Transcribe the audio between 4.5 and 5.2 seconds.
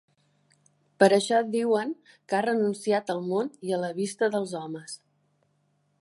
homes.